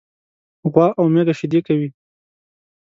[0.71, 1.89] غوا او میږه شيدي کوي.